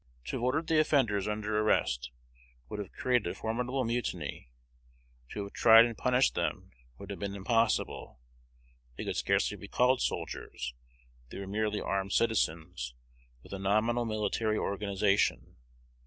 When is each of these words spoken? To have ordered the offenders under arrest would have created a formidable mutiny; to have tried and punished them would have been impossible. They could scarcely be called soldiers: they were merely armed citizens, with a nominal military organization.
To 0.25 0.35
have 0.37 0.41
ordered 0.41 0.65
the 0.65 0.79
offenders 0.79 1.27
under 1.27 1.59
arrest 1.59 2.09
would 2.69 2.79
have 2.79 2.91
created 2.91 3.27
a 3.27 3.35
formidable 3.35 3.83
mutiny; 3.85 4.49
to 5.29 5.43
have 5.43 5.53
tried 5.53 5.85
and 5.85 5.95
punished 5.95 6.33
them 6.33 6.71
would 6.97 7.11
have 7.11 7.19
been 7.19 7.35
impossible. 7.35 8.19
They 8.97 9.03
could 9.05 9.15
scarcely 9.15 9.57
be 9.57 9.67
called 9.67 10.01
soldiers: 10.01 10.73
they 11.29 11.37
were 11.37 11.45
merely 11.45 11.79
armed 11.79 12.13
citizens, 12.13 12.95
with 13.43 13.53
a 13.53 13.59
nominal 13.59 14.05
military 14.05 14.57
organization. 14.57 15.57